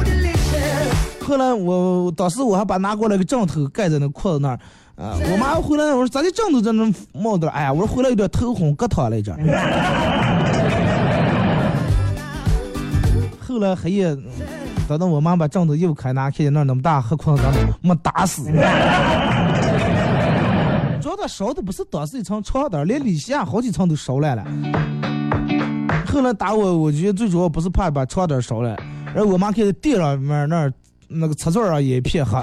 [1.23, 4.59] 后来我当时我还把拿过来个枕头盖在那裤子那儿。
[5.01, 5.17] 啊！
[5.33, 7.49] 我妈回来，我说咋的枕头在那冒的？
[7.51, 9.35] 哎呀，我说回来有点头昏，硌疼来着。
[13.41, 14.15] 后来黑夜，
[14.87, 17.43] 等到我妈把枕头又开拿，看见那那么大黑框子，
[17.81, 18.45] 没打死。
[21.01, 24.45] 主要他烧的不是当时一层床单，连里下好几层都烧烂了。
[26.07, 28.77] 后来打我，我觉得最主要不是怕把床单烧了，
[29.15, 30.71] 然后我妈看见地上面那
[31.09, 32.39] 那个插座上也一片黑。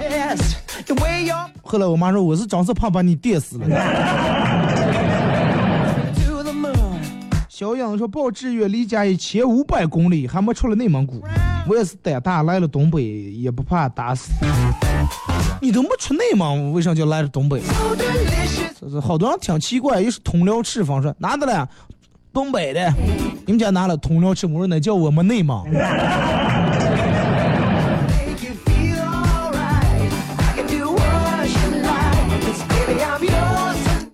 [1.62, 3.66] 后来我妈说我是真是怕把你电死了。
[7.48, 11.20] 小杨说报志愿离家一千五百公里，还没出了内蒙古。
[11.66, 14.30] 我也是胆大来了东北，也不怕打死。
[15.60, 17.60] 你都没出内蒙，为啥就来了东北？
[18.80, 21.68] 这是好多人挺奇怪，又是通辽赤峰说哪的了？
[22.32, 22.94] 东北的。
[23.44, 25.66] 你们家拿了通辽赤峰，我说那叫我们内蒙。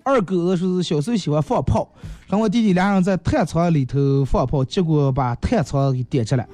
[0.05, 1.89] 二哥是小时候喜欢放炮，
[2.29, 6.47] 跟我弟弟俩人在炭仓里头放炮，结果把炭仓给点着了。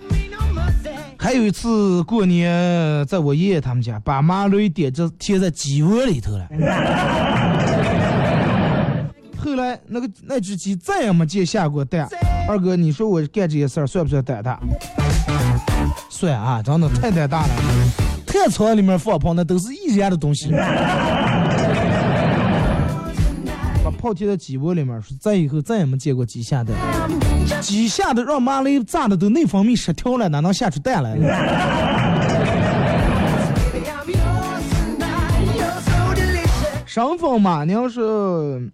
[1.18, 6.48] 还有一次过年，在我爷爷他们家，把麻雷点着贴在鸡窝里头了。
[9.36, 12.06] 后来那个那只鸡再也没见下过蛋。
[12.48, 14.60] 二哥，你说我干这些事儿算不算胆大？
[16.08, 17.48] 算啊，真的太胆大了。
[18.26, 20.52] 炭仓里面放炮，那都是易燃的东西。
[24.00, 26.74] 炮贴在鸡窝里面，说再以后再也没见过鸡下蛋。
[27.60, 31.26] 鸡下的让麻雷炸的都内分泌失调了，哪能下出蛋来了？
[36.86, 38.68] 神风马娘是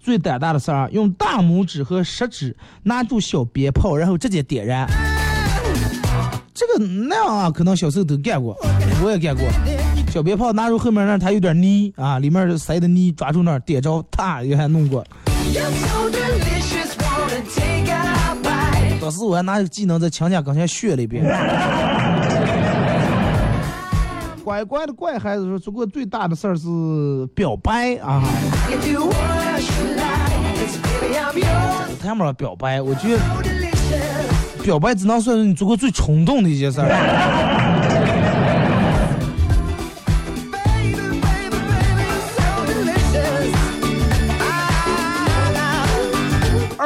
[0.00, 4.86] 最胆大的事儿，用大拇指和食指拿住小鞭炮，然后直接点燃。
[6.54, 8.54] 这个那样啊，可能小时候都干过，
[9.02, 9.44] 我也干过。
[10.16, 15.04] 小鞭炮拿住后面那它有点泥啊，里面塞的泥，抓住那儿点着，啪也还弄过。
[18.98, 21.22] 当时我还拿个技能在墙角刚才学了一遍。
[24.42, 26.66] 乖乖的乖孩子说，做过最大的事儿是
[27.34, 28.22] 表白啊。
[32.00, 33.18] 谈不上表白，我觉得
[34.64, 37.75] 表白只能算是你做过最冲动的一件事儿。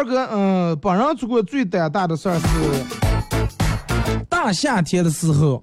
[0.01, 2.46] 二哥，嗯，本人做过最胆大的事儿是
[4.30, 5.62] 大夏天的时候，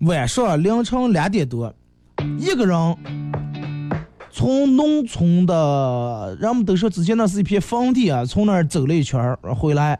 [0.00, 1.72] 晚上凌晨两点多，
[2.38, 2.76] 一个人
[4.30, 9.98] 从农村的，人们都说之前那是一片坟地啊，从那儿走了一圈儿回来。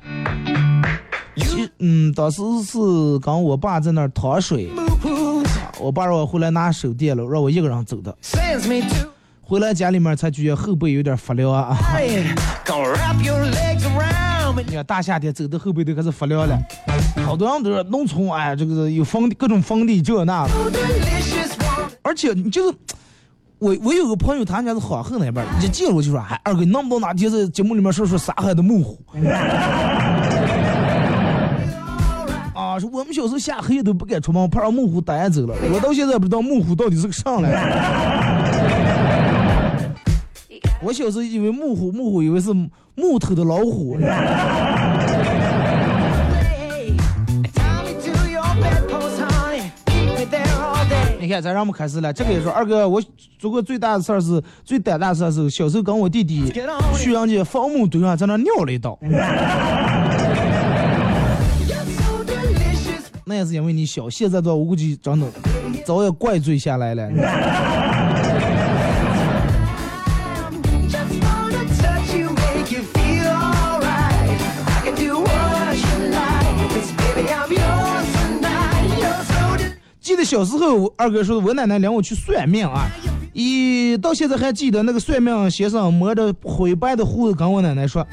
[1.36, 2.78] 其嗯，当时是
[3.20, 4.68] 跟我爸在那儿淌水，
[5.80, 8.14] 我爸让我回来拿手电了，让我一个人走的。
[9.50, 11.76] 回来家里面才觉得后背有点发凉啊。
[14.64, 16.56] 你看大夏天走的后背都开始发凉了，
[17.26, 20.52] 好多人都说农村哎，这个有坟地各种坟地这那的，
[22.02, 22.78] 而且你就是
[23.58, 29.02] 我我有个朋友，他家是黄河那边儿，一进我就说，哎，二哥，能不能哪天在节目里面说说上海的木虎？
[32.54, 35.56] 啊，说我们小时候下黑夜都不敢出门，怕让木虎逮走了。
[35.74, 38.38] 我到现在不知道木虎到底是个啥来。
[40.82, 42.54] 我小时候以为木虎，木虎以为是
[42.94, 43.98] 木头的老虎。
[51.20, 52.10] 你看，咱让我们开始了。
[52.10, 53.02] 这个也说，二哥，我
[53.38, 56.50] 做过最大的事儿是最胆大的事儿是小时候跟我弟弟
[56.96, 58.98] 去人家坟墓堆上，在那尿了一道。
[63.26, 65.26] 那也是因为你小，现在的我估计真的
[65.84, 67.10] 早也怪罪下来了。
[80.20, 82.86] 得小时候，二哥说我奶奶领我去算命啊，
[83.32, 88.06] 一到现在还记得那个算命先生摸着灰白的胡子跟我奶奶说：“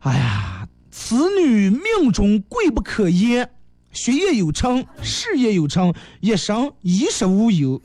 [0.00, 3.48] 哎呀，此女命中贵不可言，
[3.92, 7.80] 学业有成，事业有成，一生衣食无忧。”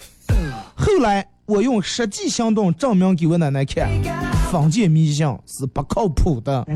[0.76, 3.90] 后来我用实际行动证明给我奶奶看，
[4.52, 6.66] 封建迷信是不靠谱的。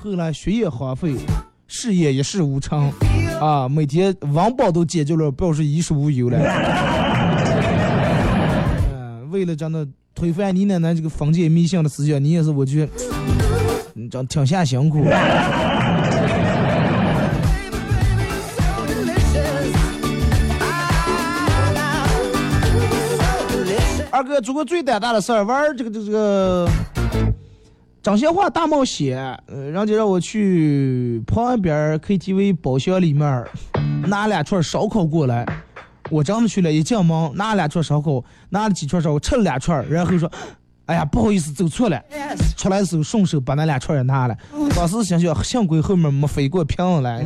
[0.00, 1.16] 后来学业荒废。
[1.66, 2.92] 事业一事无成，
[3.44, 6.38] 啊，每天温饱都解决了，表示衣食无忧了。
[8.90, 12.92] 嗯， 为了真的推翻你奶奶这个封建迷信的思想，你也是我觉得，
[13.92, 15.04] 你这挺下辛苦。
[24.10, 26.66] 二哥做过最胆大的事儿，玩这个这个这个。
[28.04, 33.42] 张先话大冒险，呃，人家让我去旁边 KTV 包厢里面
[34.06, 35.46] 拿两串烧烤过来，
[36.10, 40.30] 我真的去了，一进门拿两串烧烤，拿了几串烧烤，吃了两串，然后说，
[40.84, 41.98] 哎呀，不好意思，走错了，
[42.58, 44.36] 出来的时候顺手把那两串也拿了，
[44.76, 47.24] 当时想想，幸亏后面没飞过瓶子来。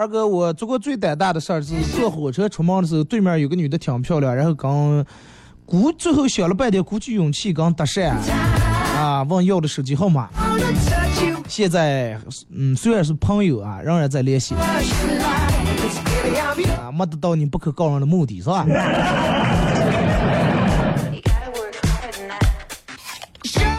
[0.00, 5.04] 二哥，我做过最胆大的事儿是坐火车出门的时候，对面有个女的挺漂亮，然后刚
[5.66, 8.08] 鼓最后想了半天，鼓起勇气刚搭讪
[8.96, 10.30] 啊，问要的手机号码。
[11.46, 14.54] 现在嗯，虽然是朋友啊，仍然在联系。
[14.54, 14.80] 啊，
[16.90, 18.66] 没得到你不可告人的目的是吧？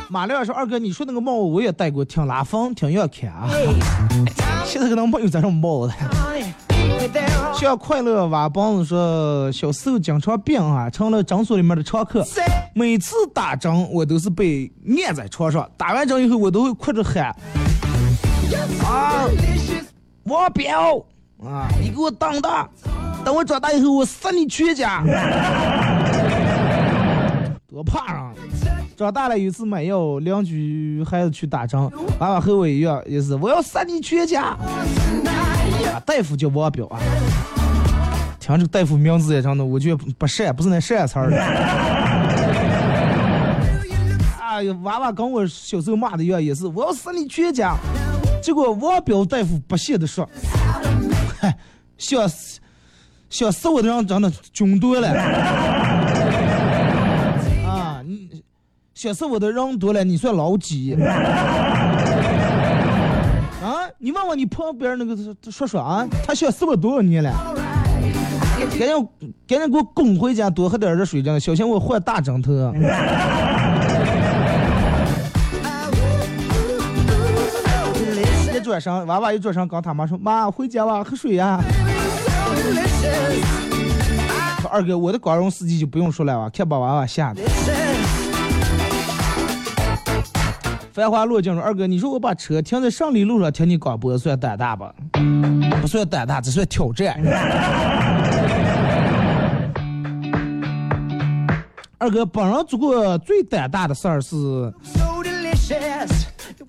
[0.08, 3.50] 马亮说：“二哥，你说那个帽我也戴过，挺拉风，挺要看啊。
[4.72, 5.94] 现在可能没有这种帽子。”
[7.54, 12.26] 像快乐娃帮子说：“小时候经常病啊，成了诊所里面的常客。
[12.74, 14.72] 每次打针，我都是被
[15.06, 15.70] 按在床上。
[15.76, 17.36] 打完针以后，我都会哭着喊：
[18.86, 19.28] 啊，
[20.24, 20.98] 王彪
[21.44, 22.70] 啊，你给我等等，
[23.26, 25.04] 等我长大以后，我杀你全家！
[27.68, 28.32] 多怕啊！”
[29.02, 31.90] 长大了有一次买药，邻居孩子去打针，
[32.20, 34.44] 爸爸和我一样，也是我要杀你全家。
[34.44, 37.00] 啊，大夫叫王彪啊，
[38.40, 41.32] 听这个大夫名字也真的，我觉得不善，不是那善词儿。
[44.40, 47.76] 哎呀，娃娃跟我小时候骂的一样，也是我要杀你全家。
[48.44, 50.30] 结果王彪大夫不屑的说
[51.42, 51.58] ：“嗨，
[51.98, 52.30] 想
[53.32, 55.10] 想死我的人真的军多了。”
[59.02, 60.94] 想死我的人多了，你算老几？
[61.02, 61.10] 啊！
[63.98, 65.18] 你问问你旁边那个
[65.50, 67.34] 说说啊，他想死我多少年了？
[68.78, 69.10] 赶紧
[69.48, 72.52] 赶紧给我滚回家，多喝点热水，这样小心我换大枕头。
[78.54, 81.58] 一转身，娃娃一转身，跟他妈说：“妈，回家吧，喝水呀。”
[84.62, 87.42] 说二哥，我的光荣事迹就不用说了啊，看把娃娃吓的。
[90.94, 94.94] 繁华落尽说二哥，你说我把车停在胜利路上听你广播算胆大吧？
[95.82, 97.18] 不算胆大，这算挑战。
[101.98, 104.36] 二哥，本人做过最胆大的事儿是，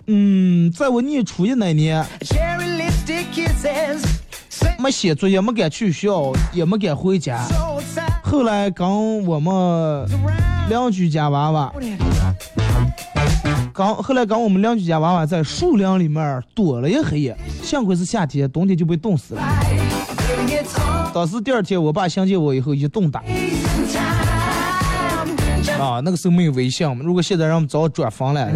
[0.07, 2.05] 嗯，在我念初一那年，
[4.79, 7.45] 没写作业，没敢去学校，也没敢回家。
[8.23, 10.07] 后来跟我们
[10.69, 11.73] 邻居家娃娃，
[13.73, 19.41] 刚后来刚我们邻居家娃娃在树林里面躲了一黑夜，幸亏是夏天，冬天就被冻死了。
[21.11, 23.21] 当时第二天我爸相见我以后一顿打。
[25.79, 28.47] 啊，那个时候没有微信，如果现在让我们早转房了。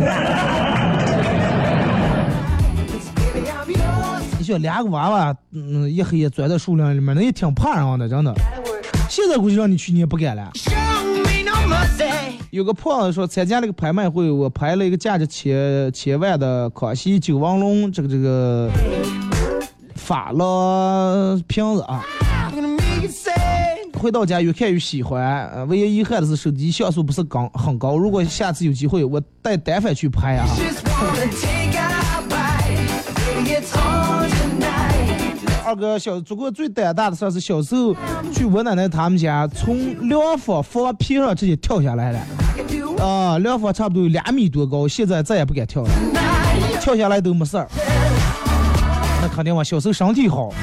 [4.37, 8.31] 你说两个娃娃，嗯，一黑夜钻在树林里面，那也挺怕人的，真的。
[9.09, 10.51] 现在估计让你去你也不敢了。
[12.49, 18.71] 有个朋友说参加了个拍卖会，我拍了一个价值千千万的康熙九王龙这个这个
[19.95, 22.05] 法拉瓶子啊。
[23.93, 27.97] 回到家越看越喜欢，唯一遗憾的是手机像素不是高很高。
[27.97, 30.45] 如果下次有机会，我带单反去拍啊。
[35.67, 37.93] 二哥小做过最胆大的事儿是小时候
[38.31, 43.05] 去我奶奶他们家，从凉房房皮上直接跳下来了。
[43.05, 45.89] 啊，凉房差不多有两米多高，现在再也不敢跳了，
[46.79, 47.67] 跳下来都没事儿。
[49.21, 50.53] 那肯定嘛，小时候身体好。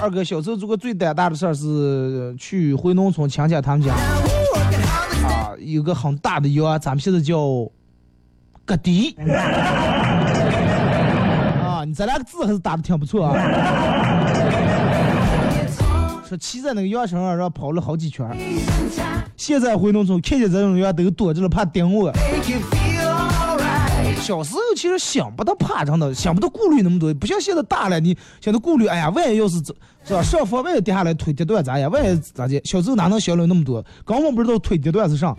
[0.00, 3.92] 二哥小时候做过最胆大的事儿是去回农村亲戚他们家，
[5.28, 7.36] 啊，有个很大的羊，咱们现在叫
[8.64, 9.14] 割地。
[11.90, 13.34] 啊，你这两个字还是打的挺不错啊。
[16.28, 18.24] 说骑在那个羊身上，然后跑了好几圈。
[19.36, 22.12] 现在回农村看见这种羊都躲着了，怕叮我。
[24.20, 29.56] 小时候其实想不到怕，真的想不到顾虑那么多，不像现在大了，你想到顾虑，哎呀，万一要是
[30.04, 31.90] 是吧，上房万一跌下来腿跌断咋样？
[31.90, 32.60] 万一咋的？
[32.64, 33.84] 小时候哪能想了那么多？
[34.04, 35.34] 根本不知道腿跌断是啥。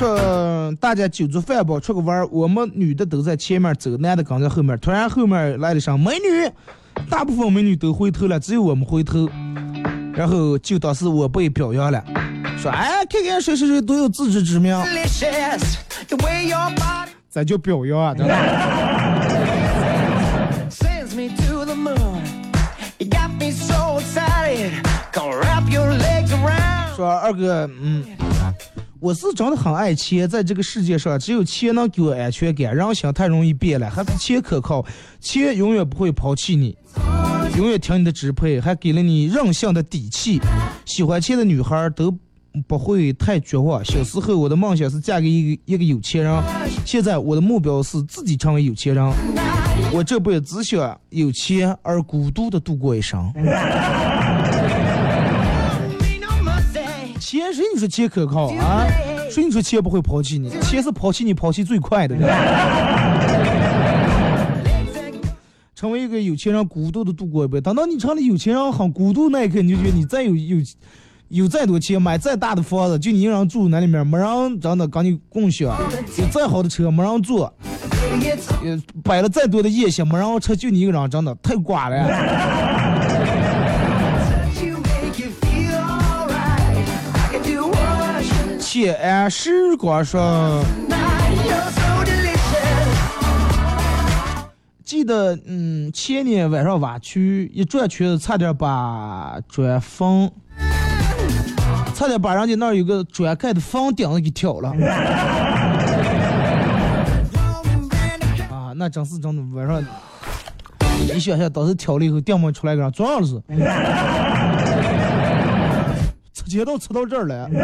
[0.00, 6.50] 说大家酒足饭饱出个弯，我们女的都在前面走，男的跟在后面，突然后面来了声美女。
[7.10, 9.28] 大部分美女都回头了，只有我们回头，
[10.14, 12.02] 然后就当是我被表扬了，
[12.56, 14.74] 说哎，看看谁谁谁都有自知之明，
[17.28, 18.16] 咱就表扬啊，
[26.96, 28.02] 说二哥，嗯。
[29.00, 32.76] 我是真的很爱钱，在这个世界上，只有钱能给我安全感。
[32.76, 34.84] 人心太容易变了，还是钱可靠。
[35.18, 36.76] 钱永远不会抛弃你，
[37.56, 40.38] 永远听你的支配，还给了你任性的底气。
[40.84, 42.14] 喜欢钱的女孩都
[42.68, 43.82] 不会太绝望。
[43.82, 46.42] 小时候我的梦想是嫁给一个一个有钱人，
[46.84, 49.02] 现在我的目标是自己成为有钱人。
[49.94, 53.32] 我这辈子只想有钱而孤独的度过一生。
[57.30, 58.84] 钱谁你说钱可靠啊？
[59.30, 60.50] 谁你说钱不会抛弃你？
[60.62, 62.16] 钱是抛弃你抛弃最快的。
[65.76, 67.60] 成为一个有钱人，孤独的度过一辈。
[67.60, 70.56] 等到你成了有钱人，很孤独那一刻，你就觉得你再有有
[71.28, 75.70] 有再多钱，买再大的房子，就你一个人住那里面，没人真的跟你共享；
[76.18, 77.48] 有再好的车，没人坐；
[79.04, 82.79] 摆了再多的夜宵，没人吃，就你一个人，真的太寡了。
[88.82, 90.64] 谢安时光说，
[94.82, 100.30] 记得嗯，前年晚上挖区一转圈子，差点把砖缝，
[101.94, 104.70] 差点把人家那儿有个砖盖的房顶子给挑了。
[108.48, 109.84] 啊，那真是真的晚上，
[111.06, 113.42] 你想想，当时挑了以后，顶门出来个人撞了是。
[116.50, 117.36] 街道吃到这儿来，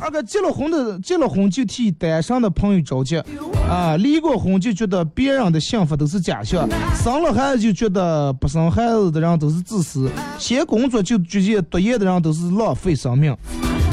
[0.00, 3.22] 二哥结了婚的结了婚就替单身的朋友着急，
[3.68, 13.32] 啊，离过婚就觉得别人的幸福都是假象，生了孩子就觉得不生孩子的人都是自私，先工作就觉得读研的人都是浪费生命，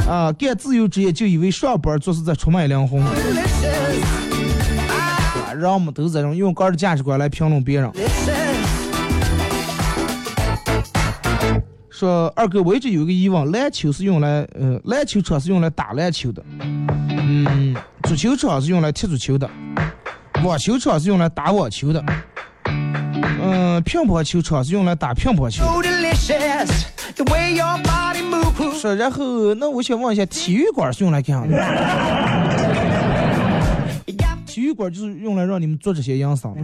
[0.10, 3.14] 啊，干自由职业就以为上班就是在出卖灵魂，啊
[5.54, 7.92] 人们都是这种用个人价值观来评论别人。
[11.96, 17.74] 说二哥，我一直有一个疑问，篮球是用来，呃，篮球场是用来打篮球的，嗯，
[18.04, 19.50] 足球场是用来踢足球的，
[20.44, 22.04] 网球场是用来打网球的，
[22.66, 25.64] 嗯，乒乓球场是用来打乒乓球。
[28.78, 31.56] 说，然后那我想问一下，体育馆是用来干啥的？
[34.46, 36.62] 体育馆就是用来让你们做这些养生的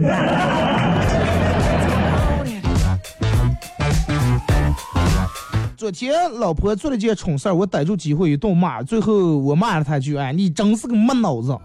[5.82, 11.58] 昨天老婆做了件蠢事儿，我逮住机会一顿骂，最后我骂了她一句：“哎，你真是个没脑子。”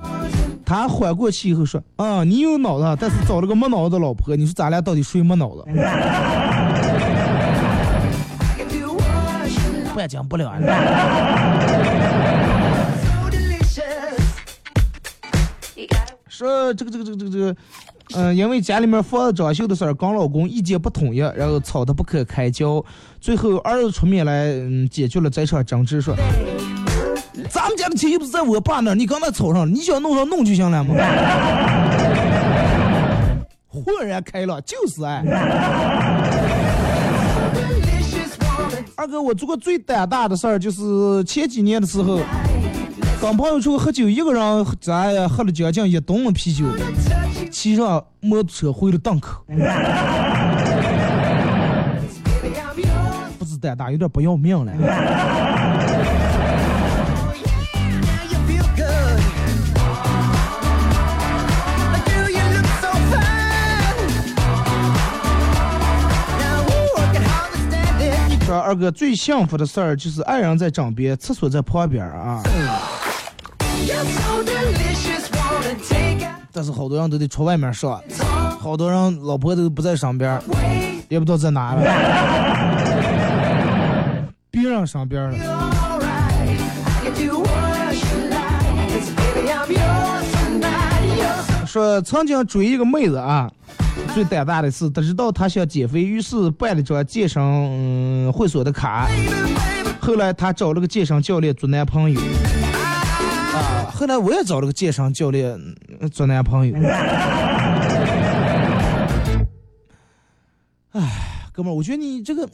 [0.65, 5.63] 她缓过气以后说：“啊，你有脑子，但是找了个没脑子的老婆，你说咱俩到底谁没脑子？”
[9.93, 10.51] 不讲不了。
[16.27, 17.55] 说这个这个这个这个这个。
[18.13, 22.83] 嗯，因为家里面房子装修的事儿跟老公意见不统一，然后吵得不可开交，
[23.19, 26.15] 最后儿子出面来嗯解决了这场争执，说
[27.49, 30.95] 咱们家的钱又不是在我爸那儿，你刚才吵上了，你想弄上弄就行了嘛。
[33.67, 35.23] 豁然开朗，就是爱。
[38.95, 42.19] 二哥，我做过最胆大的事儿就是前几年的时候，
[43.21, 46.65] 跟朋友出去喝酒，一个人咱喝了将近一吨啤酒。
[47.51, 49.43] 骑上摩托车回了档口，
[53.39, 54.71] 不是胆大，有点不要命了。
[68.45, 72.41] 说二哥最幸福的事儿就是爱人在枕边，厕所在旁边啊。
[76.57, 78.01] 但是好多人都得出外面上，
[78.59, 80.41] 好多人老婆都不在身边，
[81.07, 81.83] 也不知道在哪了，
[84.49, 85.37] 别人身边了。
[91.67, 93.47] 说曾经追一个妹子啊，
[94.15, 99.07] 最胆大的是，他知道她想减肥，于是办了张健身会所的卡，
[99.99, 102.19] 后来她找了个健身教练做男朋友。
[103.53, 103.89] 啊！
[103.91, 105.59] 后来我也找了个健身教练
[106.11, 106.75] 做男朋友。
[110.91, 111.01] 哎，
[111.51, 112.47] 哥们儿，我觉得你这个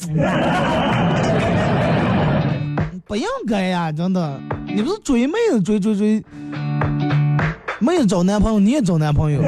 [3.06, 4.40] 不应该呀，真的。
[4.66, 6.24] 你不是追妹子追追追，
[7.80, 9.42] 妹子找男朋友你也找男朋友，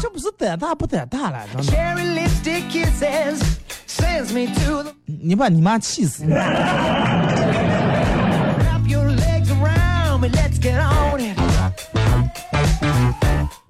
[0.00, 1.72] 这不是胆大不胆大了，真的。
[5.04, 6.24] 你把你妈气死！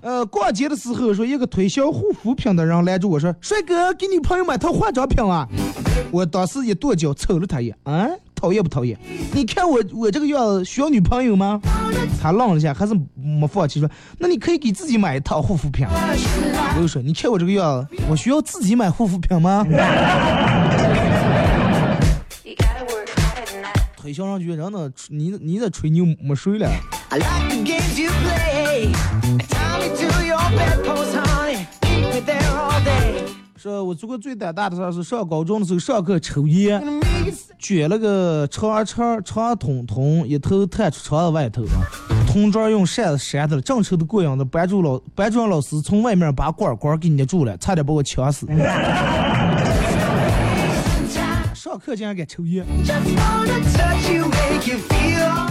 [0.02, 5.46] 呃，逛街的时候说，一个推销护肤品的人拦住我说：“帅哥，给女朋友买套化妆品啊！”
[6.10, 8.98] 我当时一跺脚，瞅了他一眼，啊，讨厌不讨厌？
[9.32, 11.60] 你看我我这个样子需要女朋友吗？
[12.20, 13.88] 他愣了一下，还是没放弃说
[14.18, 19.64] ：“那你可以给自己买一套护肤品。”我又说：“你看我这个样子，我需要自己买护肤品吗？”
[23.96, 24.90] 推销上去，人呢？
[25.10, 26.68] 你你在吹牛没水了。
[33.62, 36.82] 说，我做过最胆大的事儿是上高中的时候上课抽烟，
[37.60, 41.62] 卷了个长长长筒筒，一头探出窗子外头，
[42.26, 48.48] 同桌用扇子扇他了，正抽的过瘾的，班主老班主任老师从外面把管管给捏住了，差点把我呛死。
[51.72, 52.66] 上课竟然敢抽烟！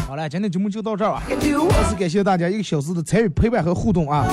[0.07, 1.23] 好了，今天节目就到这儿吧。
[1.27, 4.27] 再次感谢大家一个小时的参与陪伴和互动啊！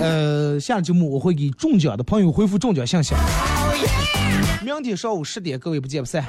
[0.00, 3.14] 呃，下节目我会给中奖的朋友回复中奖信息。
[4.64, 6.24] 明天上午十点，各位不见不散。